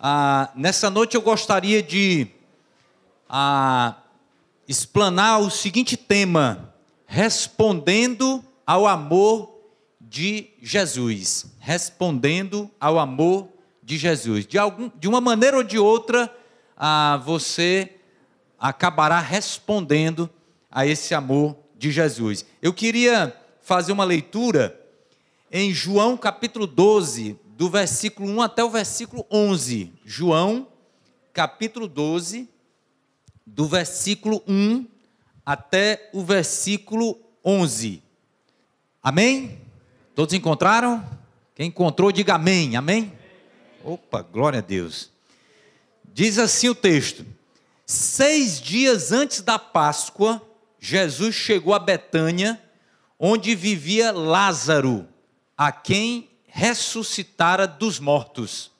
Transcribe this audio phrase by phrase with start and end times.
[0.00, 2.28] Ah, nessa noite eu gostaria de
[3.28, 3.96] ah,
[4.68, 6.72] explanar o seguinte tema:
[7.04, 9.58] respondendo ao amor
[10.00, 11.46] de Jesus.
[11.58, 13.48] Respondendo ao amor
[13.82, 14.46] de Jesus.
[14.46, 16.32] De, algum, de uma maneira ou de outra,
[16.76, 17.96] ah, você
[18.56, 20.30] acabará respondendo
[20.70, 22.46] a esse amor de Jesus.
[22.62, 24.78] Eu queria fazer uma leitura
[25.50, 29.92] em João capítulo 12, do versículo 1 até o versículo 11.
[30.04, 30.68] João,
[31.32, 32.48] capítulo 12,
[33.44, 34.86] do versículo 1
[35.44, 38.00] até o versículo 11.
[39.02, 39.58] Amém?
[40.14, 41.04] Todos encontraram?
[41.56, 42.76] Quem encontrou, diga amém.
[42.76, 43.12] Amém?
[43.82, 45.10] Opa, glória a Deus.
[46.14, 47.26] Diz assim o texto:
[47.84, 50.40] Seis dias antes da Páscoa,
[50.78, 52.62] Jesus chegou a Betânia,
[53.18, 55.08] onde vivia Lázaro,
[55.56, 56.27] a quem
[56.58, 58.72] ressuscitara dos mortos.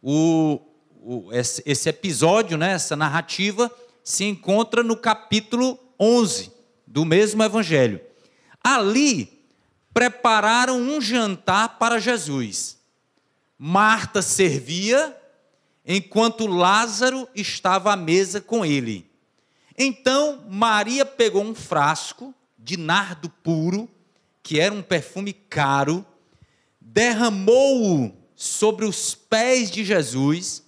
[0.00, 0.60] O,
[1.02, 3.68] o, esse, esse episódio, né, essa narrativa,
[4.04, 6.52] se encontra no capítulo 11
[6.86, 8.00] do mesmo evangelho.
[8.62, 9.42] Ali
[9.92, 12.78] prepararam um jantar para Jesus.
[13.58, 15.16] Marta servia,
[15.84, 19.10] enquanto Lázaro estava à mesa com ele.
[19.76, 23.88] Então Maria pegou um frasco de nardo puro,
[24.40, 26.06] que era um perfume caro,
[26.84, 30.62] derramou-o sobre os pés de Jesus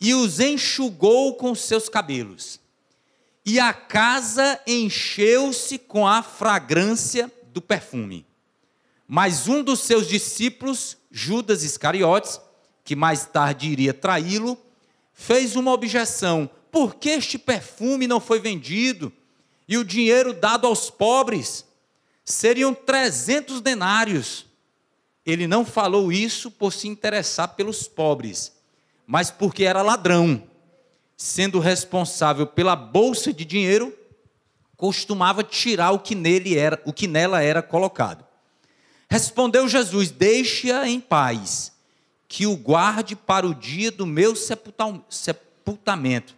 [0.00, 2.60] e os enxugou com seus cabelos.
[3.46, 8.26] E a casa encheu-se com a fragrância do perfume.
[9.06, 12.40] Mas um dos seus discípulos, Judas Iscariotes,
[12.82, 14.58] que mais tarde iria traí-lo,
[15.12, 19.12] fez uma objeção: por que este perfume não foi vendido
[19.68, 21.64] e o dinheiro dado aos pobres?
[22.24, 24.46] Seriam 300 denários
[25.24, 28.52] ele não falou isso por se interessar pelos pobres,
[29.06, 30.42] mas porque era ladrão.
[31.16, 33.96] Sendo responsável pela bolsa de dinheiro,
[34.76, 38.24] costumava tirar o que nele era, o que nela era colocado.
[39.08, 41.72] Respondeu Jesus: Deixe-a em paz,
[42.26, 44.34] que o guarde para o dia do meu
[45.08, 46.34] sepultamento.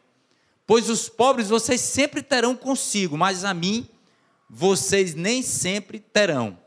[0.66, 3.88] Pois os pobres vocês sempre terão consigo, mas a mim
[4.48, 6.58] vocês nem sempre terão.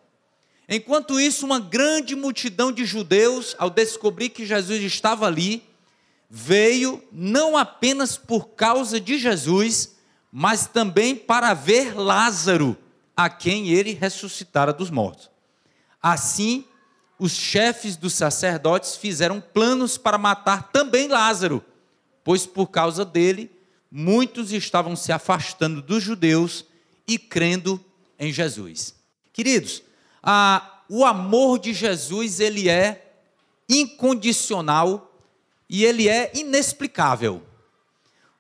[0.72, 5.63] Enquanto isso, uma grande multidão de judeus, ao descobrir que Jesus estava ali,
[6.30, 9.96] veio não apenas por causa de Jesus,
[10.31, 12.78] mas também para ver Lázaro,
[13.18, 15.31] a quem ele ressuscitara dos mortos.
[16.00, 16.63] Assim,
[17.18, 21.66] os chefes dos sacerdotes fizeram planos para matar também Lázaro,
[22.24, 23.51] pois por causa dele,
[23.91, 26.63] muitos estavam se afastando dos judeus
[27.07, 27.84] e crendo
[28.19, 28.94] em Jesus.
[29.34, 29.81] Queridos,
[30.24, 33.13] ah, o amor de Jesus ele é
[33.68, 35.13] incondicional
[35.69, 37.44] e ele é inexplicável.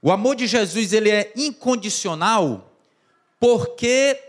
[0.01, 2.73] O amor de Jesus ele é incondicional
[3.39, 4.19] porque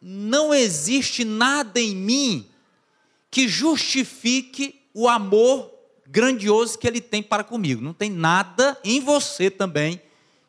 [0.00, 2.48] não existe nada em mim
[3.30, 5.72] que justifique o amor
[6.06, 7.80] grandioso que ele tem para comigo.
[7.80, 10.00] Não tem nada em você também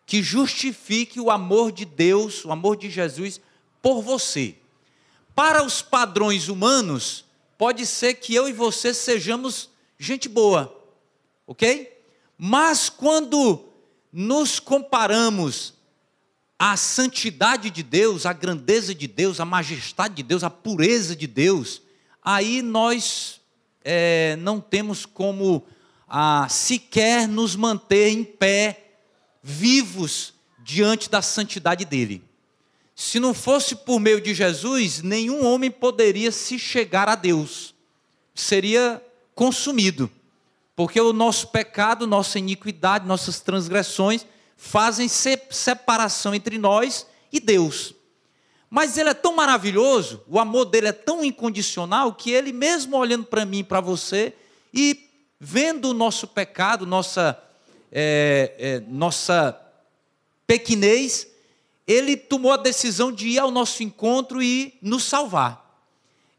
[0.06, 3.40] que justifique o amor de Deus, o amor de Jesus
[3.82, 4.56] por você.
[5.36, 7.26] Para os padrões humanos,
[7.58, 10.76] pode ser que eu e você sejamos gente boa,
[11.48, 11.92] ok?
[12.38, 13.66] Mas quando
[14.12, 15.74] nos comparamos
[16.60, 21.26] à santidade de Deus, à grandeza de Deus, à majestade de Deus, à pureza de
[21.26, 21.82] Deus,
[22.22, 23.42] aí nós
[23.84, 25.66] é, não temos como
[26.08, 28.98] ah, sequer nos manter em pé,
[29.42, 32.24] vivos diante da santidade dele.
[33.06, 37.76] Se não fosse por meio de Jesus, nenhum homem poderia se chegar a Deus.
[38.34, 39.04] Seria
[39.36, 40.10] consumido.
[40.74, 44.26] Porque o nosso pecado, nossa iniquidade, nossas transgressões
[44.56, 47.94] fazem separação entre nós e Deus.
[48.70, 53.26] Mas ele é tão maravilhoso, o amor dele é tão incondicional, que ele, mesmo olhando
[53.26, 54.32] para mim para você,
[54.74, 57.38] e vendo o nosso pecado, nossa,
[57.92, 59.60] é, é, nossa
[60.48, 61.33] pequenez,
[61.88, 65.62] ele tomou a decisão de ir ao nosso encontro e nos salvar.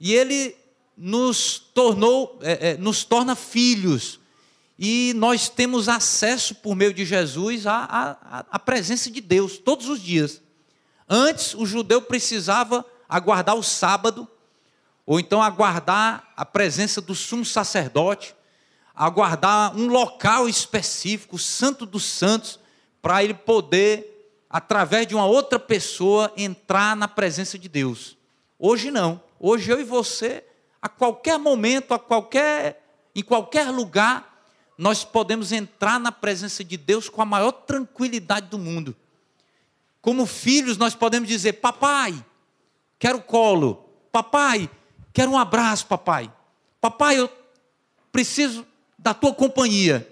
[0.00, 0.56] E ele
[0.96, 4.20] nos tornou, é, é, nos torna filhos.
[4.78, 9.88] E nós temos acesso por meio de Jesus à, à, à presença de Deus todos
[9.88, 10.40] os dias.
[11.08, 14.26] Antes, o judeu precisava aguardar o sábado,
[15.06, 18.34] ou então aguardar a presença do sumo sacerdote,
[18.94, 22.58] aguardar um local específico, o Santo dos Santos,
[23.02, 24.13] para ele poder
[24.54, 28.16] através de uma outra pessoa, entrar na presença de Deus.
[28.56, 29.20] Hoje não.
[29.40, 30.44] Hoje eu e você,
[30.80, 32.80] a qualquer momento, a qualquer,
[33.16, 34.46] em qualquer lugar,
[34.78, 38.94] nós podemos entrar na presença de Deus com a maior tranquilidade do mundo.
[40.00, 42.14] Como filhos, nós podemos dizer: Papai,
[42.96, 43.90] quero colo.
[44.12, 44.70] Papai,
[45.12, 46.32] quero um abraço, papai.
[46.80, 47.28] Papai, eu
[48.12, 48.64] preciso
[48.96, 50.08] da tua companhia.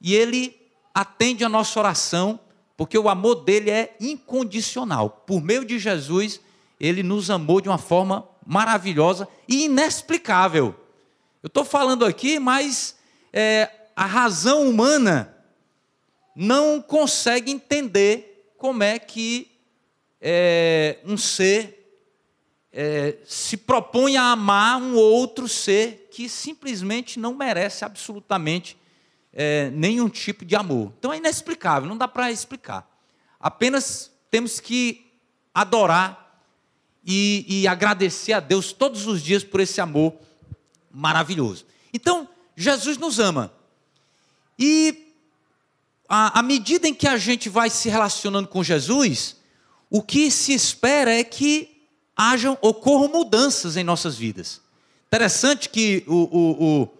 [0.00, 0.60] E Ele
[0.92, 2.40] atende a nossa oração,
[2.76, 5.10] porque o amor dele é incondicional.
[5.26, 6.40] Por meio de Jesus,
[6.78, 10.74] Ele nos amou de uma forma maravilhosa e inexplicável.
[11.42, 12.96] Eu estou falando aqui, mas
[13.32, 15.34] é, a razão humana
[16.34, 19.50] não consegue entender como é que
[20.20, 21.76] é, um ser
[22.72, 28.76] é, se propõe a amar um outro ser que simplesmente não merece absolutamente
[29.38, 30.94] é, nenhum tipo de amor.
[30.98, 32.90] Então é inexplicável, não dá para explicar.
[33.38, 35.12] Apenas temos que
[35.54, 36.42] adorar
[37.04, 40.14] e, e agradecer a Deus todos os dias por esse amor
[40.90, 41.66] maravilhoso.
[41.92, 43.52] Então, Jesus nos ama.
[44.58, 45.12] E
[46.08, 49.36] à medida em que a gente vai se relacionando com Jesus,
[49.90, 51.82] o que se espera é que
[52.16, 54.62] hajam, ocorram mudanças em nossas vidas.
[55.08, 56.95] Interessante que o, o, o,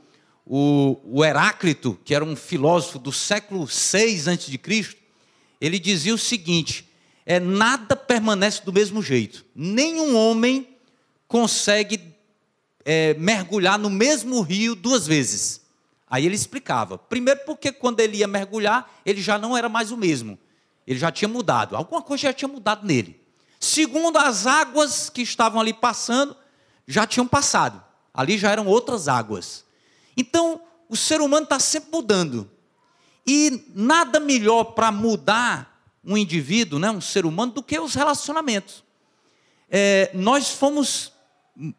[0.47, 4.97] o, o Heráclito, que era um filósofo do século 6 a.C.,
[5.61, 6.89] ele dizia o seguinte:
[7.25, 9.45] é, nada permanece do mesmo jeito.
[9.55, 10.69] Nenhum homem
[11.27, 12.15] consegue
[12.85, 15.63] é, mergulhar no mesmo rio duas vezes.
[16.09, 16.97] Aí ele explicava.
[16.97, 20.39] Primeiro, porque quando ele ia mergulhar, ele já não era mais o mesmo.
[20.87, 21.75] Ele já tinha mudado.
[21.75, 23.21] Alguma coisa já tinha mudado nele.
[23.59, 26.37] Segundo, as águas que estavam ali passando
[26.87, 27.83] já tinham passado.
[28.15, 29.66] Ali já eram outras águas.
[30.17, 32.51] Então, o ser humano está sempre mudando.
[33.27, 38.85] E nada melhor para mudar um indivíduo, né, um ser humano, do que os relacionamentos.
[39.69, 41.13] É, nós fomos,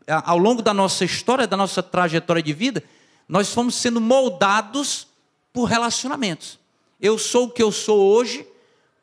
[0.07, 2.83] ao longo da nossa história, da nossa trajetória de vida,
[3.27, 5.07] nós fomos sendo moldados
[5.53, 6.59] por relacionamentos.
[6.99, 8.45] Eu sou o que eu sou hoje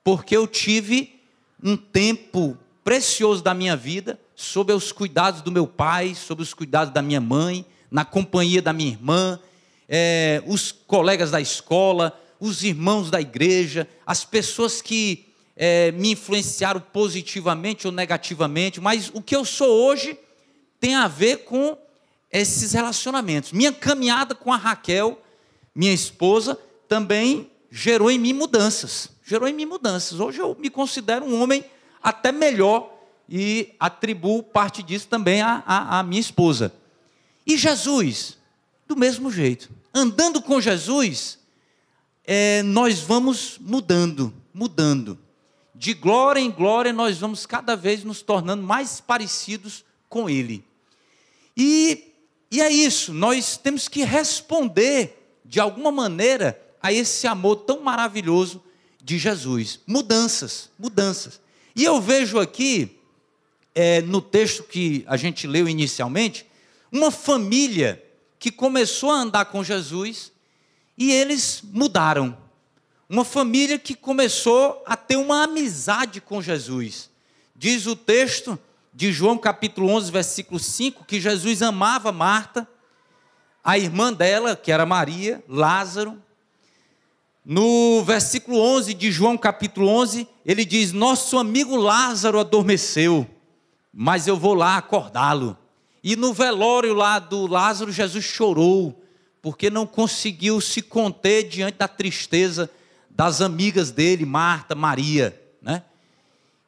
[0.02, 1.19] porque eu tive
[1.62, 6.92] um tempo precioso da minha vida sob os cuidados do meu pai, sob os cuidados
[6.92, 7.64] da minha mãe,
[7.94, 9.38] na companhia da minha irmã,
[9.88, 16.81] é, os colegas da escola, os irmãos da igreja, as pessoas que é, me influenciaram
[16.81, 20.19] positivamente ou negativamente, mas o que eu sou hoje
[20.81, 21.79] tem a ver com
[22.32, 23.52] esses relacionamentos.
[23.52, 25.17] Minha caminhada com a Raquel,
[25.73, 26.58] minha esposa,
[26.88, 29.08] também gerou em mim mudanças.
[29.25, 30.19] Gerou em mim mudanças.
[30.19, 31.64] Hoje eu me considero um homem
[32.02, 32.93] até melhor
[33.29, 36.73] e atribuo parte disso também à, à, à minha esposa.
[37.46, 38.38] E Jesus,
[38.87, 39.70] do mesmo jeito.
[39.93, 41.38] Andando com Jesus,
[42.25, 45.19] é, nós vamos mudando, mudando.
[45.75, 50.64] De glória em glória, nós vamos cada vez nos tornando mais parecidos com Ele.
[51.56, 52.14] E
[52.55, 58.62] e é isso, nós temos que responder de alguma maneira a esse amor tão maravilhoso
[59.02, 59.81] de Jesus.
[59.85, 61.41] Mudanças, mudanças.
[61.75, 62.96] E eu vejo aqui,
[63.75, 66.46] é, no texto que a gente leu inicialmente,
[66.94, 68.00] uma família
[68.38, 70.31] que começou a andar com Jesus
[70.96, 72.38] e eles mudaram.
[73.08, 77.11] Uma família que começou a ter uma amizade com Jesus.
[77.56, 78.56] Diz o texto
[78.93, 82.67] de João capítulo 11, versículo 5, que Jesus amava Marta,
[83.62, 86.23] a irmã dela, que era Maria, Lázaro.
[87.44, 93.29] No versículo 11 de João capítulo 11, ele diz: Nosso amigo Lázaro adormeceu,
[93.93, 95.58] mas eu vou lá acordá-lo.
[96.06, 99.03] E no velório lá do Lázaro, Jesus chorou,
[99.41, 102.70] porque não conseguiu se conter diante da tristeza
[103.08, 105.82] das amigas dele, Marta, Maria, né?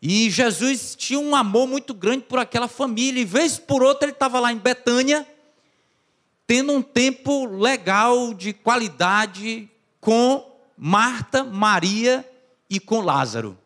[0.00, 3.20] E Jesus tinha um amor muito grande por aquela família.
[3.20, 5.26] E vez por outra ele estava lá em Betânia,
[6.46, 9.68] tendo um tempo legal, de qualidade,
[10.00, 12.26] com Marta, Maria
[12.70, 13.58] e com Lázaro.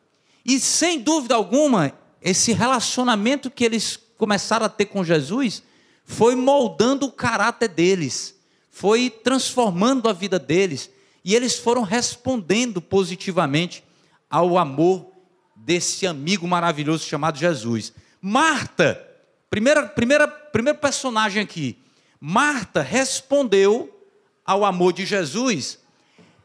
[0.44, 5.62] E sem dúvida alguma, esse relacionamento que eles começaram a ter com Jesus
[6.04, 8.38] foi moldando o caráter deles,
[8.70, 10.90] foi transformando a vida deles.
[11.24, 13.82] E eles foram respondendo positivamente
[14.28, 15.10] ao amor
[15.56, 17.94] desse amigo maravilhoso chamado Jesus.
[18.20, 19.02] Marta,
[19.48, 21.78] primeira, primeira, primeiro personagem aqui.
[22.20, 24.04] Marta respondeu
[24.44, 25.78] ao amor de Jesus,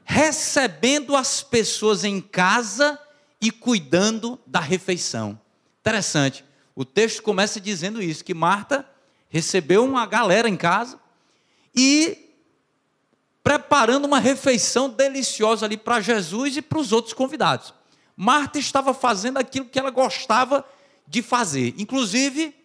[0.06, 2.98] recebendo as pessoas em casa
[3.42, 5.40] e cuidando da refeição.
[5.82, 6.46] Interessante.
[6.76, 8.88] O texto começa dizendo isso: que Marta
[9.30, 11.00] recebeu uma galera em casa
[11.74, 12.18] e
[13.42, 17.74] preparando uma refeição deliciosa ali para Jesus e para os outros convidados.
[18.18, 20.66] Marta estava fazendo aquilo que ela gostava
[21.08, 21.74] de fazer.
[21.78, 22.56] Inclusive,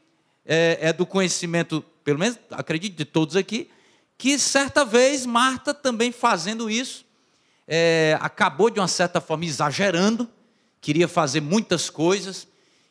[0.45, 3.71] é, é do conhecimento, pelo menos acredito de todos aqui,
[4.17, 7.05] que certa vez Marta também fazendo isso,
[7.67, 10.29] é, acabou de uma certa forma exagerando,
[10.81, 12.49] queria fazer muitas coisas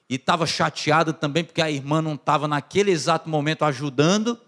[0.10, 4.40] e estava chateada também porque a irmã não estava naquele exato momento ajudando,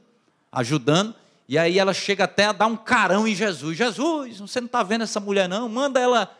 [0.52, 1.14] ajudando.
[1.48, 3.78] E aí ela chega até a dar um carão em Jesus.
[3.78, 5.70] Jesus, você não está vendo essa mulher não?
[5.70, 6.36] Manda ela,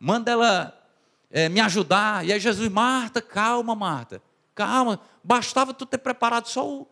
[0.00, 0.78] manda ela
[1.30, 2.24] é, me ajudar.
[2.24, 4.22] E aí Jesus, Marta, calma, Marta,
[4.54, 4.98] calma.
[5.22, 6.88] Bastava tu ter preparado só o,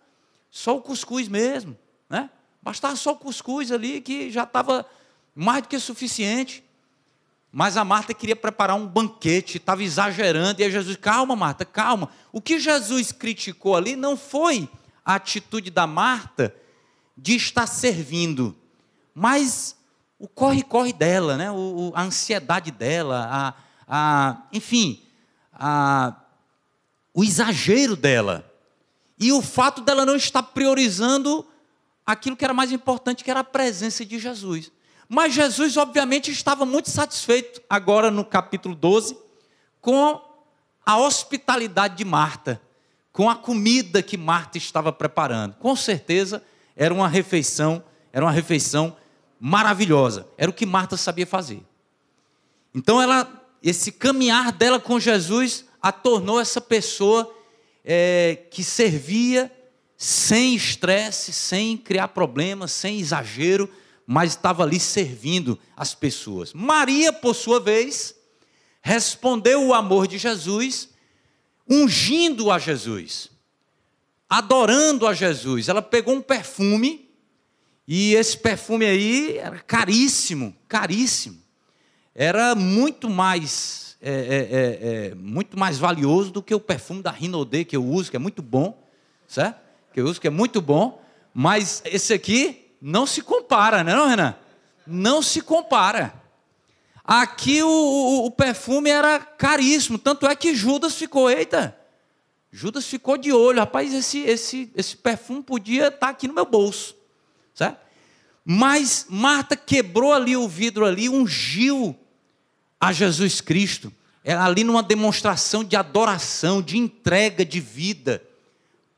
[0.51, 1.79] só o cuscuz mesmo,
[2.11, 2.29] né?
[2.63, 4.85] Bastava só o cuscuz ali que já estava
[5.35, 6.63] mais do que suficiente.
[7.52, 12.11] Mas a Marta queria preparar um banquete, estava exagerando, e aí Jesus, calma, Marta, calma.
[12.33, 14.69] O que Jesus criticou ali não foi
[15.04, 16.54] a atitude da Marta
[17.16, 18.57] de estar servindo,
[19.12, 19.76] mas
[20.19, 21.50] o corre-corre dela, né?
[21.50, 23.54] O, a ansiedade dela, a,
[23.88, 25.02] a, enfim,
[25.52, 26.14] a,
[27.12, 28.47] o exagero dela.
[29.19, 31.45] E o fato dela não estar priorizando
[32.07, 34.71] aquilo que era mais importante, que era a presença de Jesus.
[35.12, 39.19] Mas Jesus, obviamente, estava muito satisfeito, agora no capítulo 12,
[39.81, 40.21] com
[40.87, 42.62] a hospitalidade de Marta,
[43.12, 45.57] com a comida que Marta estava preparando.
[45.57, 46.40] Com certeza
[46.76, 48.97] era uma refeição, era uma refeição
[49.40, 50.29] maravilhosa.
[50.38, 51.61] Era o que Marta sabia fazer.
[52.73, 53.29] Então ela,
[53.61, 57.29] esse caminhar dela com Jesus a tornou essa pessoa
[57.85, 59.50] é, que servia
[59.97, 63.69] sem estresse, sem criar problemas, sem exagero,
[64.12, 66.52] mas estava ali servindo as pessoas.
[66.52, 68.12] Maria, por sua vez,
[68.83, 70.88] respondeu o amor de Jesus,
[71.69, 73.31] ungindo a Jesus,
[74.29, 75.69] adorando a Jesus.
[75.69, 77.09] Ela pegou um perfume,
[77.87, 81.40] e esse perfume aí era caríssimo, caríssimo.
[82.12, 87.12] Era muito mais, é, é, é, é muito mais valioso do que o perfume da
[87.12, 88.85] Rinodê que eu uso, que é muito bom,
[89.29, 89.61] certo?
[89.95, 91.00] Que eu uso, que é muito bom,
[91.33, 94.35] mas esse aqui não se compara, não é, não, Renan?
[94.87, 96.15] Não se compara.
[97.05, 101.77] Aqui o, o, o, perfume era caríssimo, tanto é que Judas ficou, eita,
[102.53, 106.95] Judas ficou de olho, rapaz, esse, esse, esse perfume podia estar aqui no meu bolso,
[107.55, 107.79] certo?
[108.45, 111.99] Mas Marta quebrou ali o vidro ali, ungiu
[112.79, 113.93] a Jesus Cristo,
[114.25, 118.23] era ali numa demonstração de adoração, de entrega de vida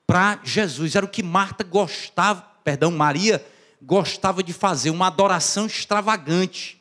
[0.07, 3.45] para Jesus, era o que Marta gostava, perdão, Maria
[3.83, 6.81] gostava de fazer uma adoração extravagante.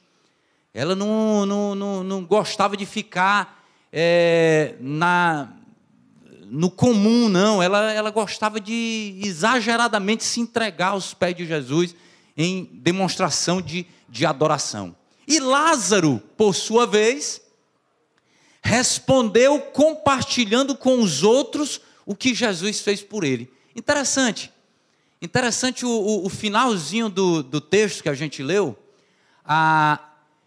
[0.73, 5.51] Ela não, não, não, não gostava de ficar é, na,
[6.45, 7.61] no comum, não.
[7.61, 11.95] Ela, ela gostava de exageradamente se entregar aos pés de Jesus
[12.37, 14.95] em demonstração de, de adoração.
[15.27, 17.41] E Lázaro, por sua vez,
[18.63, 23.51] respondeu compartilhando com os outros o que Jesus fez por ele.
[23.75, 24.51] Interessante.
[25.21, 28.75] Interessante o, o, o finalzinho do, do, texto que a gente leu.
[29.45, 29.99] Ah,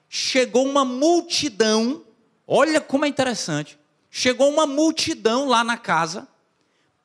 [0.08, 2.02] chegou uma multidão,
[2.46, 3.78] olha como é interessante.
[4.10, 6.26] Chegou uma multidão lá na casa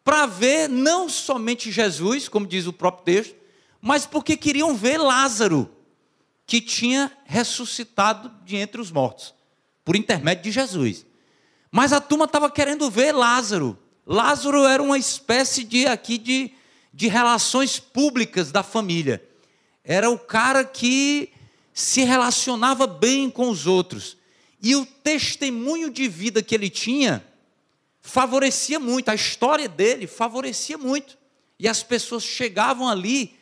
[0.04, 3.36] para ver não somente Jesus, como diz o próprio texto,
[3.80, 5.70] mas porque queriam ver Lázaro,
[6.48, 9.36] que tinha ressuscitado de entre os mortos,
[9.86, 11.06] por intermédio de Jesus.
[11.72, 13.78] Mas a turma estava querendo ver Lázaro.
[14.06, 16.52] Lázaro era uma espécie de aqui de
[17.00, 19.24] de relações públicas da família.
[19.86, 21.32] Era o cara que
[21.74, 24.18] se relacionava bem com os outros.
[24.62, 27.26] E o testemunho de vida que ele tinha
[28.02, 31.18] favorecia muito, a história dele favorecia muito.
[31.58, 33.34] E as pessoas chegavam ali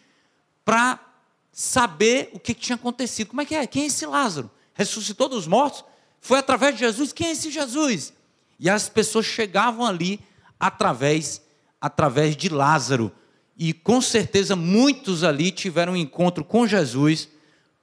[0.63, 1.03] para
[1.51, 3.29] saber o que tinha acontecido.
[3.29, 3.65] Como é que é?
[3.65, 4.51] Quem é esse Lázaro?
[4.75, 5.83] Ressuscitou dos mortos?
[6.21, 7.11] Foi através de Jesus?
[7.11, 8.13] Quem é esse Jesus?
[8.59, 10.19] E as pessoas chegavam ali
[10.59, 11.41] através
[11.81, 13.11] através de Lázaro,
[13.57, 17.27] e com certeza muitos ali tiveram um encontro com Jesus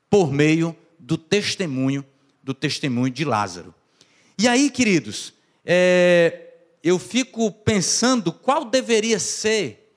[0.08, 2.04] por meio do testemunho,
[2.42, 3.74] do testemunho de Lázaro.
[4.38, 6.52] E aí, queridos, é,
[6.82, 9.92] eu fico pensando qual deveria ser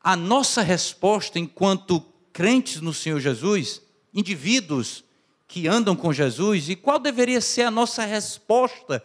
[0.00, 2.00] a nossa resposta enquanto
[2.32, 3.82] crentes no Senhor Jesus,
[4.14, 5.04] indivíduos
[5.48, 9.02] que andam com Jesus, e qual deveria ser a nossa resposta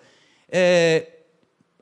[0.49, 1.07] é,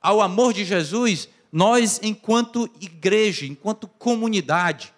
[0.02, 4.94] ao amor de Jesus nós, enquanto igreja, enquanto comunidade,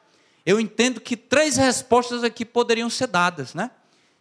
[0.46, 3.72] eu entendo que três respostas aqui poderiam ser dadas, né?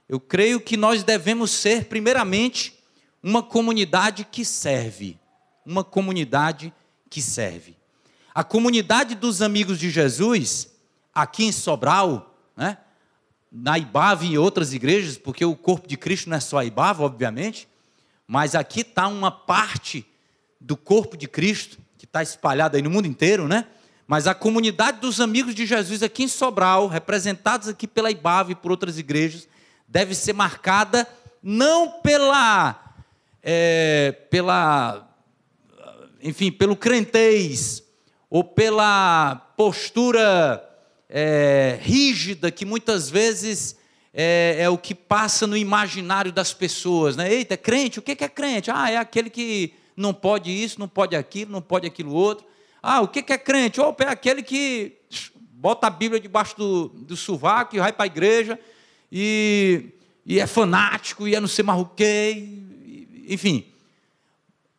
[0.09, 2.79] Eu creio que nós devemos ser, primeiramente,
[3.23, 5.19] uma comunidade que serve.
[5.65, 6.73] Uma comunidade
[7.09, 7.77] que serve.
[8.35, 10.69] A comunidade dos amigos de Jesus,
[11.15, 12.79] aqui em Sobral, né?
[13.51, 16.65] na Ibava e em outras igrejas, porque o corpo de Cristo não é só a
[16.65, 17.69] Ibava, obviamente,
[18.27, 20.07] mas aqui está uma parte
[20.59, 21.79] do corpo de Cristo,
[22.13, 23.65] está espalhado aí no mundo inteiro, né?
[24.07, 28.55] mas a comunidade dos amigos de Jesus aqui em Sobral, representados aqui pela IBAV e
[28.55, 29.49] por outras igrejas,
[29.89, 31.09] deve ser marcada
[31.43, 32.95] não pela,
[33.43, 35.09] é, pela,
[36.23, 37.83] enfim, pelo crentez
[38.29, 40.63] ou pela postura
[41.09, 43.75] é, rígida que muitas vezes
[44.13, 47.33] é, é, o que passa no imaginário das pessoas, né?
[47.33, 48.71] Eita, crente, o que é crente?
[48.71, 52.47] Ah, é aquele que não pode isso, não pode aquilo, não pode aquilo outro.
[52.83, 53.81] Ah, o que é crente?
[53.81, 54.99] Opa, é aquele que
[55.53, 58.59] bota a Bíblia debaixo do, do sovaco e vai para a igreja
[59.11, 59.91] e,
[60.27, 62.49] e é fanático e é não sei mais o quê.
[63.29, 63.67] Enfim,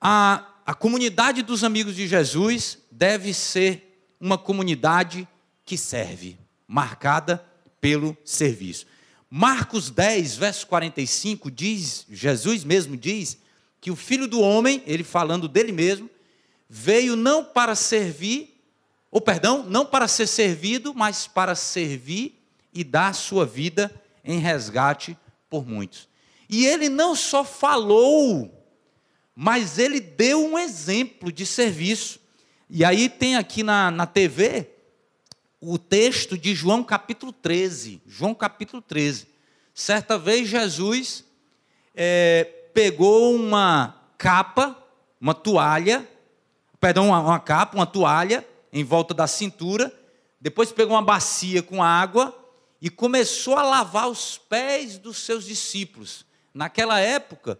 [0.01, 5.27] a, a comunidade dos amigos de Jesus deve ser uma comunidade
[5.65, 7.46] que serve, marcada
[7.79, 8.86] pelo serviço.
[9.29, 13.38] Marcos 10, verso 45 diz, Jesus mesmo diz,
[13.84, 16.10] que o filho do homem, ele falando dele mesmo,
[16.70, 18.58] veio não para servir,
[19.12, 22.42] ou perdão, não para ser servido, mas para servir
[22.74, 25.18] e dar sua vida em resgate
[25.50, 26.08] por muitos.
[26.48, 28.66] E ele não só falou,
[29.36, 32.22] mas ele deu um exemplo de serviço.
[32.70, 34.70] E aí tem aqui na, na TV
[35.60, 38.02] o texto de João capítulo 13.
[38.08, 39.28] João capítulo 13.
[39.74, 41.25] Certa vez Jesus
[41.94, 44.75] é, pegou uma capa,
[45.20, 46.08] uma toalha,
[46.80, 49.94] perdão, uma, uma capa, uma toalha em volta da cintura,
[50.42, 52.36] depois pegou uma bacia com água
[52.82, 56.25] e começou a lavar os pés dos seus discípulos.
[56.53, 57.58] Naquela época,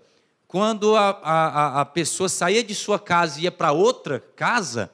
[0.48, 4.91] quando a, a, a pessoa saía de sua casa e ia para outra casa,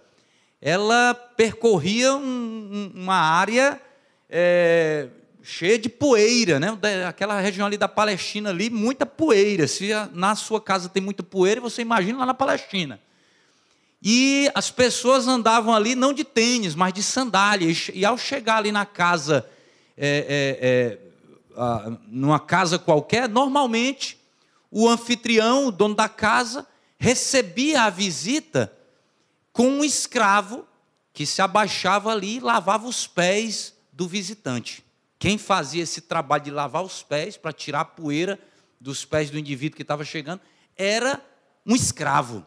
[0.61, 3.81] ela percorria um, uma área
[4.29, 5.09] é,
[5.41, 6.77] cheia de poeira, né?
[7.07, 9.67] Aquela região ali da Palestina ali, muita poeira.
[9.67, 12.99] Se na sua casa tem muita poeira, você imagina lá na Palestina.
[14.01, 17.73] E as pessoas andavam ali não de tênis, mas de sandália.
[17.93, 19.47] E ao chegar ali na casa,
[19.97, 20.97] é,
[21.57, 24.17] é, é, numa casa qualquer, normalmente
[24.71, 26.65] o anfitrião, o dono da casa,
[26.97, 28.71] recebia a visita
[29.51, 30.65] com um escravo
[31.11, 34.85] que se abaixava ali e lavava os pés do visitante.
[35.19, 38.39] Quem fazia esse trabalho de lavar os pés para tirar a poeira
[38.79, 40.41] dos pés do indivíduo que estava chegando
[40.77, 41.21] era
[41.65, 42.45] um escravo.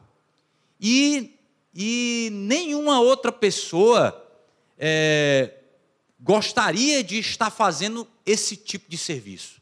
[0.80, 1.38] E,
[1.74, 4.26] e nenhuma outra pessoa
[4.78, 5.52] é,
[6.18, 9.60] gostaria de estar fazendo esse tipo de serviço.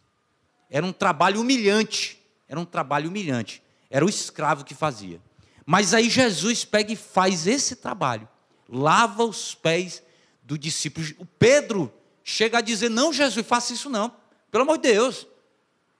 [0.70, 2.16] Era um trabalho humilhante.
[2.48, 3.60] Era um trabalho humilhante.
[3.90, 5.20] Era o escravo que fazia.
[5.66, 8.28] Mas aí Jesus pega e faz esse trabalho,
[8.68, 10.02] lava os pés
[10.42, 11.06] do discípulo.
[11.18, 11.92] O Pedro
[12.30, 14.12] chega a dizer: Não, Jesus, faça isso não,
[14.50, 15.26] pelo amor de Deus.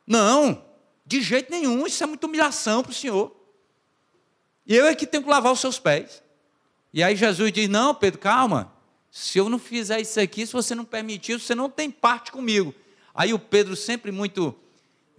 [0.06, 0.64] Não,
[1.04, 3.36] de jeito nenhum, isso é muita humilhação para o Senhor.
[4.66, 6.22] E eu é que tenho que lavar os seus pés.
[6.92, 8.72] E aí Jesus diz: Não, Pedro, calma.
[9.10, 12.72] Se eu não fizer isso aqui, se você não permitir, você não tem parte comigo.
[13.12, 14.54] Aí o Pedro, sempre muito,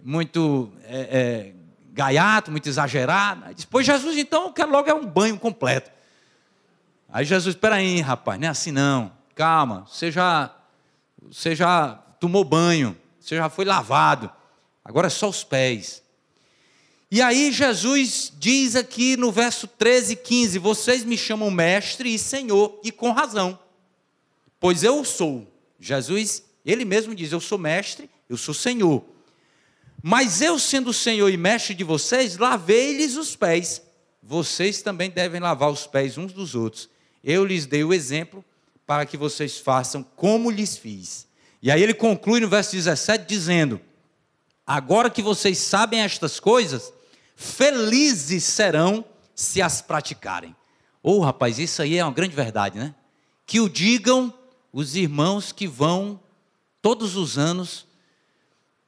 [0.02, 1.52] muito é, é,
[1.92, 3.44] gaiato, muito exagerado.
[3.44, 5.90] Aí depois Jesus, então, eu quero logo é um banho completo.
[7.12, 9.12] Aí Jesus, espera aí, rapaz, não é assim não.
[9.34, 10.54] Calma, você já,
[11.30, 14.30] você já tomou banho, você já foi lavado.
[14.84, 16.02] Agora é só os pés.
[17.10, 22.18] E aí Jesus diz aqui no verso 13 e 15: Vocês me chamam mestre e
[22.18, 23.58] senhor, e com razão,
[24.58, 25.46] pois eu sou.
[25.78, 29.04] Jesus, ele mesmo diz: Eu sou mestre, eu sou senhor.
[30.02, 33.80] Mas eu, sendo Senhor e mestre de vocês, lavei-lhes os pés.
[34.20, 36.90] Vocês também devem lavar os pés uns dos outros.
[37.22, 38.44] Eu lhes dei o exemplo
[38.92, 41.26] para que vocês façam como lhes fiz.
[41.62, 43.80] E aí ele conclui no verso 17 dizendo:
[44.66, 46.92] Agora que vocês sabem estas coisas,
[47.34, 49.02] felizes serão
[49.34, 50.54] se as praticarem.
[51.02, 52.94] Ô oh, rapaz, isso aí é uma grande verdade, né?
[53.46, 54.32] Que o digam
[54.70, 56.20] os irmãos que vão
[56.82, 57.86] todos os anos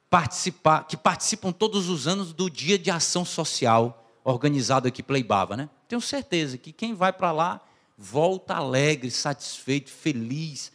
[0.07, 5.57] participar, que participam todos os anos do Dia de Ação Social organizado aqui pela Ibava,
[5.57, 5.67] né?
[5.87, 7.59] Tenho certeza que quem vai para lá
[7.97, 10.71] volta alegre, satisfeito, feliz,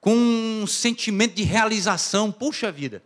[0.00, 2.32] com um sentimento de realização.
[2.32, 3.02] Puxa vida,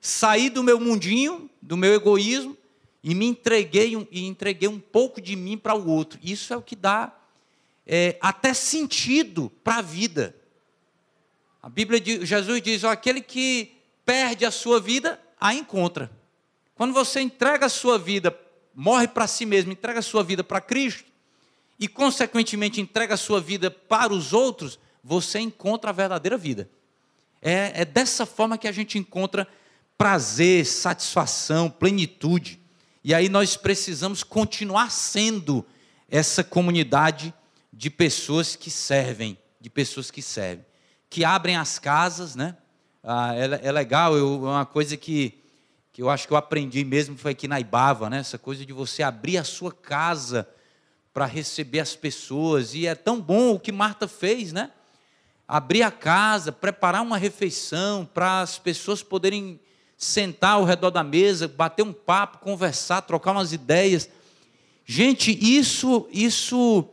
[0.00, 2.56] saí do meu mundinho, do meu egoísmo
[3.02, 6.18] e me entreguei e entreguei um pouco de mim para o outro.
[6.22, 7.16] Isso é o que dá
[7.86, 10.36] é, até sentido para a vida.
[11.62, 16.10] A Bíblia diz, Jesus diz: ó, aquele que perde a sua vida, a encontra.
[16.74, 18.38] Quando você entrega a sua vida,
[18.74, 21.09] morre para si mesmo, entrega a sua vida para Cristo,
[21.80, 26.68] e consequentemente entrega a sua vida para os outros, você encontra a verdadeira vida.
[27.40, 29.48] É, é dessa forma que a gente encontra
[29.96, 32.60] prazer, satisfação, plenitude.
[33.02, 35.64] E aí nós precisamos continuar sendo
[36.06, 37.32] essa comunidade
[37.72, 40.66] de pessoas que servem, de pessoas que servem,
[41.08, 42.58] que abrem as casas, né?
[43.02, 45.42] Ah, é, é, legal, eu, é uma coisa que,
[45.94, 48.18] que eu acho que eu aprendi mesmo foi aqui na Ibava, né?
[48.18, 50.46] Essa coisa de você abrir a sua casa
[51.12, 54.70] para receber as pessoas, e é tão bom o que Marta fez, né?
[55.46, 59.58] Abrir a casa, preparar uma refeição para as pessoas poderem
[59.96, 64.08] sentar ao redor da mesa, bater um papo, conversar, trocar umas ideias.
[64.86, 66.88] Gente, isso, isso,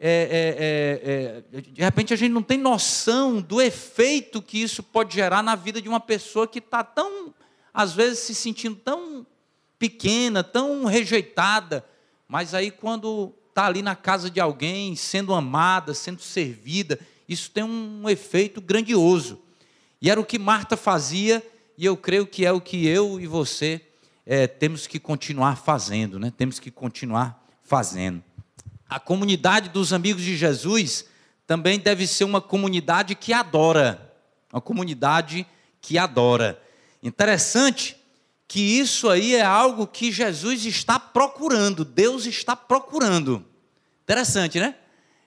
[0.00, 4.82] é, é, é, é, de repente a gente não tem noção do efeito que isso
[4.82, 7.32] pode gerar na vida de uma pessoa que está tão,
[7.72, 9.26] às vezes, se sentindo tão
[9.78, 11.84] pequena, tão rejeitada,
[12.26, 16.96] mas aí quando está ali na casa de alguém, sendo amada, sendo servida,
[17.28, 19.40] isso tem um efeito grandioso.
[20.00, 21.44] E era o que Marta fazia
[21.76, 23.80] e eu creio que é o que eu e você
[24.24, 26.32] é, temos que continuar fazendo, né?
[26.36, 28.22] temos que continuar fazendo.
[28.88, 31.06] A comunidade dos amigos de Jesus
[31.44, 34.14] também deve ser uma comunidade que adora,
[34.52, 35.44] uma comunidade
[35.80, 36.62] que adora.
[37.02, 37.96] Interessante
[38.46, 43.47] que isso aí é algo que Jesus está procurando, Deus está procurando.
[44.08, 44.74] Interessante, né?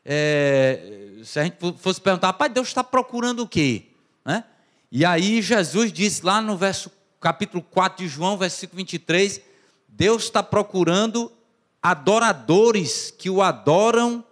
[0.03, 3.89] É, se a gente fosse perguntar, pai, Deus está procurando o quê?
[4.25, 4.43] Né?
[4.91, 9.39] E aí Jesus disse lá no verso capítulo 4 de João, versículo 23,
[9.87, 11.31] Deus está procurando
[11.79, 14.25] adoradores que o adoram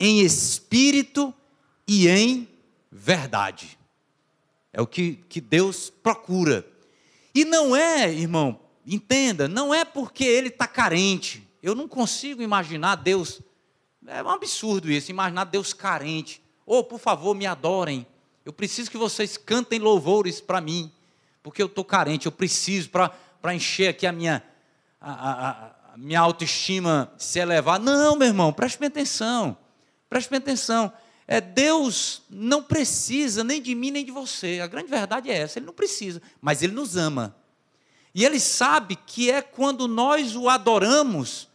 [0.00, 1.34] em espírito
[1.86, 2.48] e em
[2.90, 3.78] verdade.
[4.72, 6.66] É o que, que Deus procura.
[7.34, 11.46] E não é, irmão, entenda, não é porque ele está carente.
[11.62, 13.40] Eu não consigo imaginar Deus.
[14.06, 16.42] É um absurdo isso, imaginar Deus carente.
[16.64, 18.06] Ou, oh, por favor, me adorem.
[18.44, 20.90] Eu preciso que vocês cantem louvores para mim,
[21.42, 24.42] porque eu estou carente, eu preciso para encher aqui a minha,
[25.00, 25.50] a, a,
[25.94, 27.78] a minha autoestima se elevar.
[27.78, 29.56] Não, meu irmão, preste atenção,
[30.08, 30.92] preste atenção.
[31.26, 34.60] É, Deus não precisa nem de mim nem de você.
[34.60, 37.36] A grande verdade é essa, Ele não precisa, mas Ele nos ama.
[38.18, 41.46] E Ele sabe que é quando nós o adoramos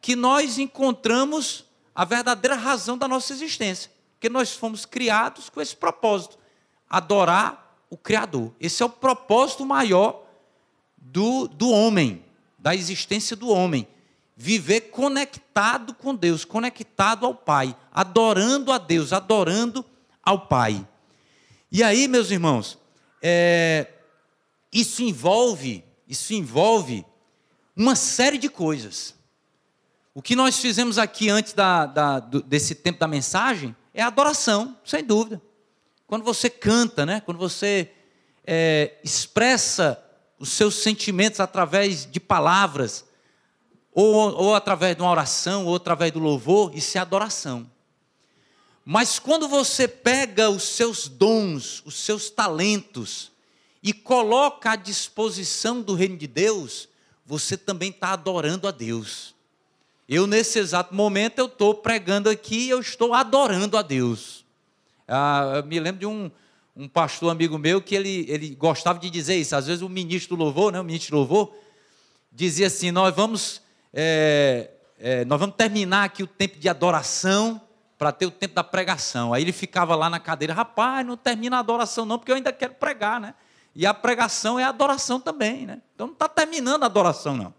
[0.00, 3.92] que nós encontramos a verdadeira razão da nossa existência.
[4.14, 6.36] Porque nós fomos criados com esse propósito:
[6.88, 8.52] adorar o Criador.
[8.58, 10.24] Esse é o propósito maior
[10.96, 12.24] do, do homem,
[12.58, 13.86] da existência do homem.
[14.36, 19.84] Viver conectado com Deus, conectado ao Pai, adorando a Deus, adorando
[20.24, 20.84] ao Pai.
[21.70, 22.76] E aí, meus irmãos,
[23.22, 23.86] é,
[24.72, 27.06] isso envolve, isso envolve
[27.76, 29.14] uma série de coisas.
[30.12, 35.04] O que nós fizemos aqui antes da, da, desse tempo da mensagem é adoração, sem
[35.04, 35.40] dúvida.
[36.08, 37.20] Quando você canta, né?
[37.20, 37.92] quando você
[38.44, 40.02] é, expressa
[40.36, 43.04] os seus sentimentos através de palavras,
[43.92, 47.70] ou, ou através de uma oração, ou através do louvor, isso é adoração.
[48.84, 53.29] Mas quando você pega os seus dons, os seus talentos,
[53.82, 56.88] e coloca à disposição do reino de Deus,
[57.24, 59.34] você também está adorando a Deus.
[60.08, 64.44] Eu, nesse exato momento, eu estou pregando aqui e eu estou adorando a Deus.
[65.06, 66.30] Ah, eu me lembro de um,
[66.76, 69.54] um pastor amigo meu que ele, ele gostava de dizer isso.
[69.54, 71.54] Às vezes o ministro do louvor, né, o ministro do louvor,
[72.32, 73.62] dizia assim, nós vamos,
[73.94, 77.60] é, é, nós vamos terminar aqui o tempo de adoração
[77.96, 79.32] para ter o tempo da pregação.
[79.32, 82.52] Aí ele ficava lá na cadeira, rapaz, não termina a adoração não, porque eu ainda
[82.52, 83.34] quero pregar, né?
[83.74, 85.80] E a pregação é adoração também, né?
[85.94, 87.54] Então não está terminando a adoração, não.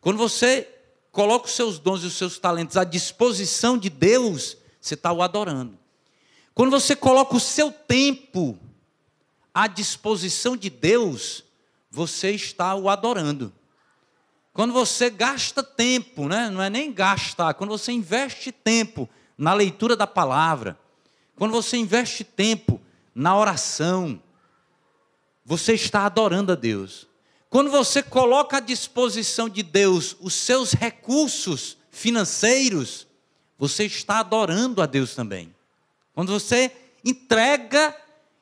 [0.00, 0.68] Quando você
[1.10, 5.22] coloca os seus dons e os seus talentos à disposição de Deus, você está o
[5.22, 5.78] adorando.
[6.54, 8.58] Quando você coloca o seu tempo
[9.52, 11.44] à disposição de Deus,
[11.90, 13.52] você está o adorando.
[14.52, 16.48] Quando você gasta tempo, né?
[16.48, 20.78] não é nem gastar, quando você investe tempo na leitura da palavra,
[21.36, 22.80] quando você investe tempo
[23.14, 24.20] na oração,
[25.46, 27.06] você está adorando a Deus.
[27.48, 33.06] Quando você coloca à disposição de Deus os seus recursos financeiros,
[33.56, 35.54] você está adorando a Deus também.
[36.12, 36.72] Quando você
[37.04, 37.96] entrega,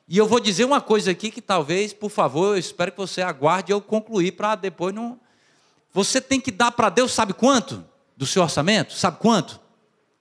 [0.07, 3.21] e eu vou dizer uma coisa aqui que talvez, por favor, eu espero que você
[3.21, 5.19] aguarde eu concluir para depois não.
[5.93, 7.85] Você tem que dar para Deus, sabe quanto?
[8.17, 8.93] Do seu orçamento?
[8.93, 9.59] Sabe quanto?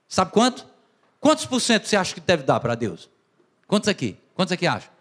[0.07, 0.67] Sabe quanto?
[1.19, 3.09] Quantos por cento você acha que deve dar para Deus?
[3.67, 4.19] Quantos aqui?
[4.35, 4.94] Quantos aqui acham?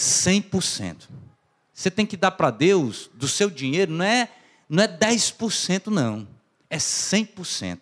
[0.00, 1.08] 100%.
[1.74, 4.30] Você tem que dar para Deus do seu dinheiro, não é,
[4.68, 6.26] não é 10%, não.
[6.70, 7.78] É 100%.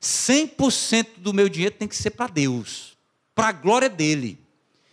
[0.00, 2.96] 100% do meu dinheiro tem que ser para Deus,
[3.34, 4.38] para a glória dele.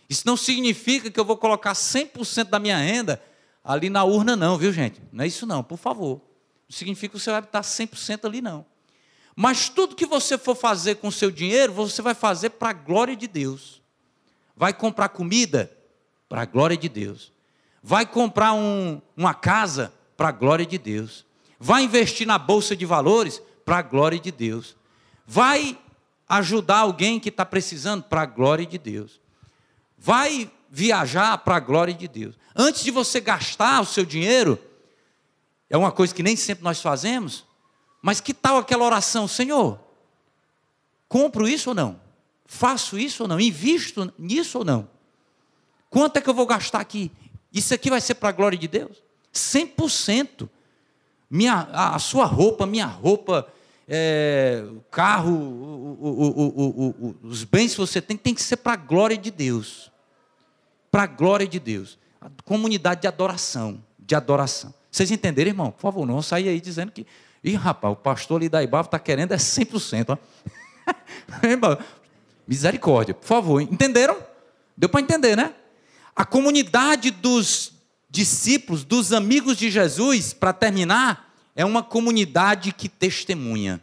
[0.08, 3.22] Isso não significa que eu vou colocar 100% da minha renda
[3.64, 5.00] ali na urna, não, viu, gente?
[5.12, 6.20] Não é isso, não, por favor.
[6.68, 8.66] Não significa que você vai estar 100% ali, não.
[9.34, 12.74] Mas tudo que você for fazer com o seu dinheiro, você vai fazer para a
[12.74, 13.80] glória de Deus.
[14.54, 15.70] Vai comprar comida
[16.32, 17.30] para a glória de Deus.
[17.82, 21.26] Vai comprar um, uma casa para a glória de Deus.
[21.60, 24.74] Vai investir na bolsa de valores para a glória de Deus.
[25.26, 25.78] Vai
[26.26, 29.20] ajudar alguém que está precisando para a glória de Deus.
[29.98, 32.34] Vai viajar para a glória de Deus.
[32.56, 34.58] Antes de você gastar o seu dinheiro,
[35.68, 37.44] é uma coisa que nem sempre nós fazemos,
[38.00, 39.78] mas que tal aquela oração, Senhor?
[41.10, 42.00] Compro isso ou não?
[42.46, 43.38] Faço isso ou não?
[43.38, 44.91] Invisto nisso ou não?
[45.92, 47.12] Quanto é que eu vou gastar aqui?
[47.52, 49.02] Isso aqui vai ser para a glória de Deus?
[49.30, 50.48] 100%.
[51.30, 53.46] Minha, a, a sua roupa, minha roupa,
[53.86, 58.76] é, o carro, o, o, os bens que você tem, tem que ser para a
[58.76, 59.92] glória de Deus.
[60.90, 61.98] Para a glória de Deus.
[62.18, 63.84] A comunidade de adoração.
[63.98, 64.72] De adoração.
[64.90, 65.70] Vocês entenderam, irmão?
[65.72, 67.06] Por favor, não saia aí dizendo que.
[67.44, 70.18] Ih, rapaz, o pastor ali da Ibava está querendo é 100%.
[72.48, 73.60] Misericórdia, por favor.
[73.60, 74.16] Entenderam?
[74.74, 75.54] Deu para entender, né?
[76.14, 77.72] A comunidade dos
[78.10, 83.80] discípulos, dos amigos de Jesus, para terminar, é uma comunidade que testemunha.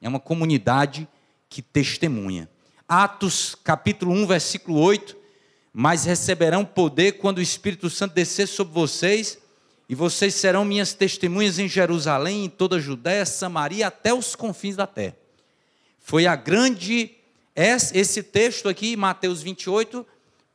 [0.00, 1.08] É uma comunidade
[1.48, 2.48] que testemunha.
[2.88, 5.16] Atos capítulo 1, versículo 8.
[5.72, 9.38] Mas receberão poder quando o Espírito Santo descer sobre vocês,
[9.88, 14.76] e vocês serão minhas testemunhas em Jerusalém, em toda a Judéia, Samaria, até os confins
[14.76, 15.16] da terra.
[15.98, 17.10] Foi a grande.
[17.56, 20.06] Esse texto aqui, Mateus 28,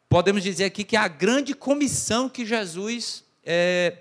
[0.10, 3.96] podemos dizer aqui que é a grande comissão que Jesus é,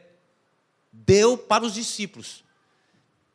[0.91, 2.43] deu para os discípulos,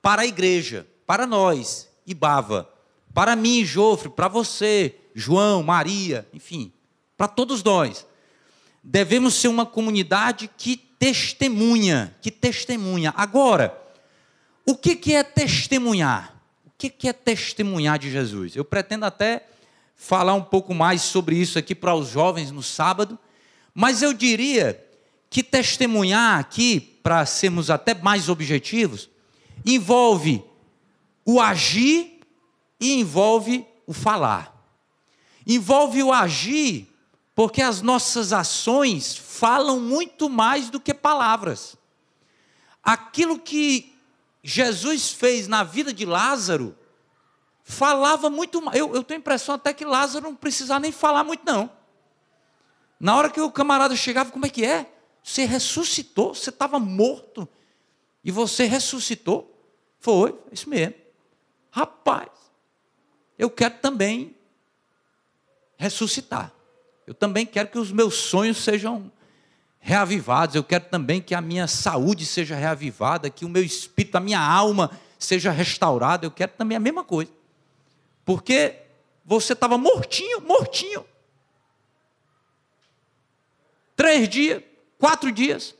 [0.01, 2.67] para a igreja, para nós, Ibava,
[3.13, 6.73] para mim, Jofre, para você, João, Maria, enfim,
[7.15, 8.05] para todos nós.
[8.83, 13.13] Devemos ser uma comunidade que testemunha, que testemunha.
[13.15, 13.79] Agora,
[14.65, 16.35] o que é testemunhar?
[16.65, 18.55] O que é testemunhar de Jesus?
[18.55, 19.45] Eu pretendo até
[20.03, 23.17] falar um pouco mais sobre isso aqui para os jovens no sábado,
[23.73, 24.85] mas eu diria
[25.29, 29.09] que testemunhar aqui, para sermos até mais objetivos,
[29.65, 30.43] envolve
[31.25, 32.19] o agir
[32.81, 34.53] e envolve o falar.
[35.47, 36.85] Envolve o agir,
[37.33, 41.77] porque as nossas ações falam muito mais do que palavras.
[42.83, 43.95] Aquilo que
[44.43, 46.75] Jesus fez na vida de Lázaro
[47.63, 48.77] falava muito mais.
[48.77, 51.69] Eu, eu tenho a impressão até que Lázaro não precisava nem falar muito, não.
[52.99, 54.89] Na hora que o camarada chegava, como é que é?
[55.23, 57.47] Você ressuscitou, você estava morto.
[58.23, 59.49] E você ressuscitou?
[59.99, 60.95] Foi, é isso mesmo.
[61.71, 62.29] Rapaz,
[63.37, 64.35] eu quero também
[65.77, 66.51] ressuscitar.
[67.05, 69.11] Eu também quero que os meus sonhos sejam
[69.79, 70.55] reavivados.
[70.55, 74.39] Eu quero também que a minha saúde seja reavivada, que o meu espírito, a minha
[74.39, 76.25] alma seja restaurada.
[76.25, 77.31] Eu quero também a mesma coisa.
[78.25, 78.79] Porque
[79.25, 81.05] você estava mortinho, mortinho.
[83.95, 84.63] Três dias,
[84.97, 85.75] quatro dias,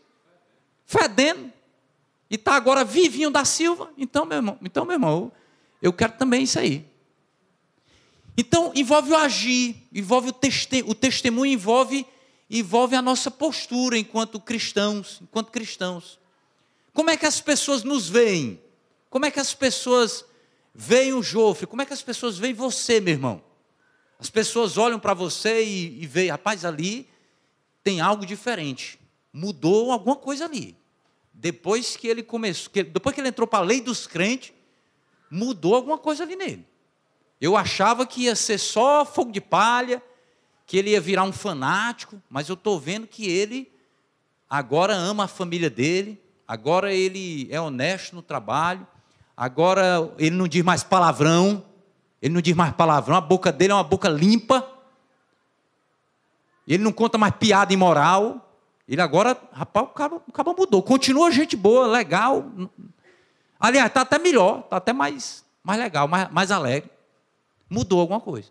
[0.86, 1.52] fedendo.
[2.30, 3.92] E está agora vivinho da Silva.
[3.98, 5.32] Então, meu irmão, então, meu irmão,
[5.82, 6.86] eu quero também isso aí.
[8.38, 12.06] Então, envolve o agir, envolve o, teste, o testemunho, envolve,
[12.50, 16.20] envolve a nossa postura enquanto cristãos, enquanto cristãos.
[16.94, 18.60] Como é que as pessoas nos veem?
[19.10, 20.26] Como é que as pessoas
[20.74, 23.44] veem o Jofre, como é que as pessoas veem você, meu irmão?
[24.20, 27.10] As pessoas olham para você e, e veem, rapaz, ali
[27.84, 29.00] tem algo diferente.
[29.32, 30.78] Mudou alguma coisa ali.
[31.34, 34.54] Depois que ele começou, que, depois que ele entrou para a lei dos crentes,
[35.30, 36.66] mudou alguma coisa ali nele.
[37.42, 40.02] Eu achava que ia ser só fogo de palha,
[40.66, 43.72] que ele ia virar um fanático, mas eu estou vendo que ele
[44.50, 48.88] agora ama a família dele, agora ele é honesto no trabalho,
[49.36, 51.64] Agora ele não diz mais palavrão,
[52.22, 54.68] ele não diz mais palavrão, a boca dele é uma boca limpa.
[56.68, 58.50] Ele não conta mais piada imoral.
[58.88, 60.82] Ele agora, rapaz, o cara, o cara mudou.
[60.82, 62.46] Continua gente boa, legal.
[63.60, 66.90] Aliás, está até melhor, está até mais, mais legal, mais, mais alegre.
[67.70, 68.50] Mudou alguma coisa.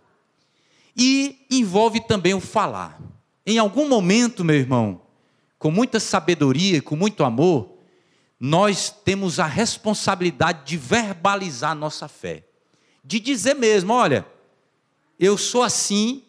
[0.96, 2.98] E envolve também o falar.
[3.46, 5.00] Em algum momento, meu irmão,
[5.58, 7.71] com muita sabedoria, com muito amor,
[8.44, 12.42] nós temos a responsabilidade de verbalizar nossa fé,
[13.04, 14.26] de dizer mesmo: olha,
[15.16, 16.24] eu sou assim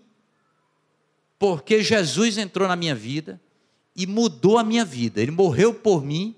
[1.40, 3.42] porque Jesus entrou na minha vida
[3.96, 5.24] e mudou a minha vida.
[5.24, 6.36] Ele morreu por mim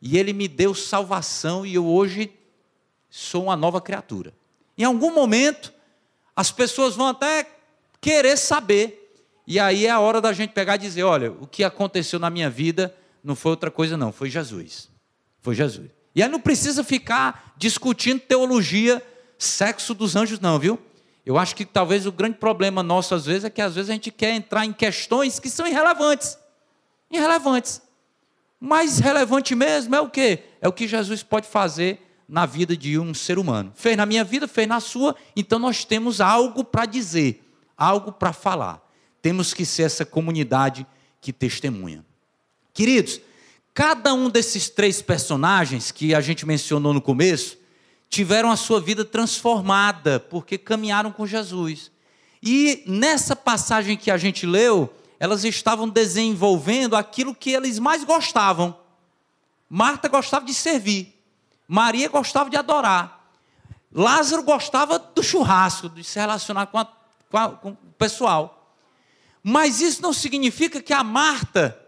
[0.00, 2.32] e ele me deu salvação e eu hoje
[3.08, 4.34] sou uma nova criatura.
[4.76, 5.72] Em algum momento,
[6.34, 7.48] as pessoas vão até
[8.00, 9.14] querer saber.
[9.46, 12.28] E aí é a hora da gente pegar e dizer: olha, o que aconteceu na
[12.28, 14.90] minha vida não foi outra coisa, não, foi Jesus.
[15.42, 15.90] Foi Jesus.
[16.14, 19.02] E aí não precisa ficar discutindo teologia
[19.36, 20.78] sexo dos anjos, não, viu?
[21.24, 23.92] Eu acho que talvez o grande problema nosso, às vezes, é que às vezes a
[23.92, 26.38] gente quer entrar em questões que são irrelevantes.
[27.10, 27.82] Irrelevantes.
[28.58, 30.44] Mais relevante mesmo é o quê?
[30.60, 33.72] É o que Jesus pode fazer na vida de um ser humano.
[33.74, 37.44] Fez na minha vida, fez na sua, então nós temos algo para dizer,
[37.76, 38.80] algo para falar.
[39.20, 40.86] Temos que ser essa comunidade
[41.20, 42.04] que testemunha.
[42.72, 43.20] Queridos,
[43.74, 47.56] cada um desses três personagens que a gente mencionou no começo
[48.08, 51.90] tiveram a sua vida transformada porque caminharam com Jesus.
[52.42, 58.76] E nessa passagem que a gente leu, elas estavam desenvolvendo aquilo que eles mais gostavam.
[59.70, 61.18] Marta gostava de servir,
[61.66, 63.24] Maria gostava de adorar,
[63.94, 66.86] Lázaro gostava do churrasco, de se relacionar com, a,
[67.30, 68.76] com, a, com o pessoal.
[69.42, 71.78] Mas isso não significa que a Marta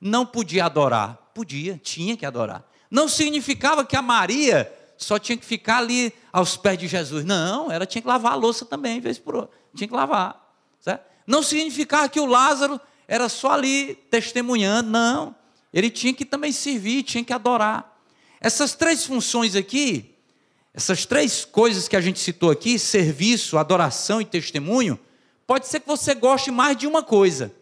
[0.00, 1.23] não podia adorar.
[1.34, 2.64] Podia, tinha que adorar.
[2.90, 7.24] Não significava que a Maria só tinha que ficar ali aos pés de Jesus.
[7.24, 9.56] Não, ela tinha que lavar a louça também, vez por outra.
[9.74, 10.56] Tinha que lavar.
[10.80, 11.04] Certo?
[11.26, 15.34] Não significava que o Lázaro era só ali testemunhando, não.
[15.72, 17.98] Ele tinha que também servir, tinha que adorar.
[18.40, 20.14] Essas três funções aqui,
[20.72, 24.98] essas três coisas que a gente citou aqui, serviço, adoração e testemunho,
[25.46, 27.52] pode ser que você goste mais de uma coisa.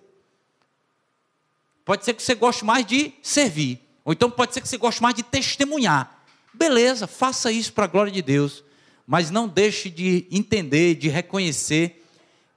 [1.84, 3.80] Pode ser que você goste mais de servir.
[4.04, 6.22] Ou então pode ser que você goste mais de testemunhar.
[6.52, 8.62] Beleza, faça isso para a glória de Deus.
[9.06, 12.04] Mas não deixe de entender, de reconhecer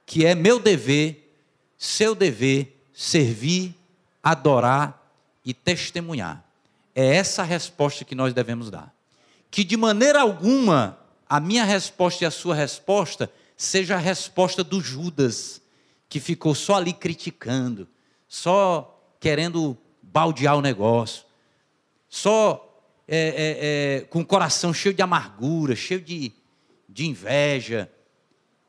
[0.04, 1.34] que é meu dever,
[1.76, 3.74] seu dever, servir,
[4.22, 5.02] adorar
[5.44, 6.44] e testemunhar.
[6.94, 8.94] É essa a resposta que nós devemos dar.
[9.50, 14.80] Que de maneira alguma a minha resposta e a sua resposta seja a resposta do
[14.80, 15.60] Judas,
[16.08, 17.88] que ficou só ali criticando,
[18.28, 21.24] só querendo baldear o negócio,
[22.08, 22.62] só
[23.08, 26.32] é, é, é, com o coração cheio de amargura, cheio de,
[26.88, 27.90] de inveja,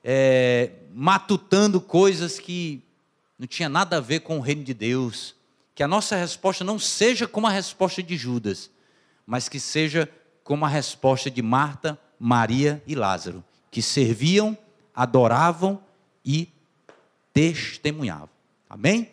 [0.03, 2.83] é, matutando coisas que
[3.37, 5.35] não tinha nada a ver com o reino de Deus.
[5.73, 8.69] Que a nossa resposta não seja como a resposta de Judas,
[9.25, 10.09] mas que seja
[10.43, 14.57] como a resposta de Marta, Maria e Lázaro, que serviam,
[14.95, 15.83] adoravam
[16.25, 16.49] e
[17.33, 18.29] testemunhavam.
[18.69, 19.11] Amém?